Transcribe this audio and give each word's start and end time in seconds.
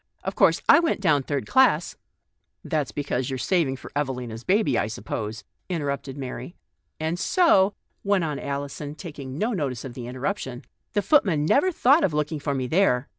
Of 0.23 0.33
course, 0.33 0.63
I 0.67 0.79
went 0.79 0.99
down 0.99 1.21
third 1.21 1.45
class 1.45 1.95
""That's 2.63 2.91
because 2.91 3.29
you 3.29 3.35
are 3.35 3.37
saving 3.37 3.75
for 3.75 3.91
Eve 3.95 4.09
lina's 4.09 4.43
baby, 4.43 4.75
I 4.75 4.87
suppose," 4.87 5.43
interrupted 5.69 6.17
Mary. 6.17 6.55
"And 6.99 7.19
so," 7.19 7.75
went 8.03 8.23
on 8.23 8.39
Alison, 8.39 8.95
taking 8.95 9.37
no 9.37 9.53
notice 9.53 9.85
of 9.85 9.93
the 9.93 10.07
interruption," 10.07 10.53
and 10.53 10.63
so 10.63 10.69
the 10.93 11.01
foot 11.03 11.23
ALISON. 11.25 11.41
67 11.41 11.41
man 11.41 11.45
never 11.55 11.71
thought 11.71 12.03
of 12.03 12.15
looking 12.15 12.39
for 12.39 12.55
me 12.55 12.65
there. 12.65 13.09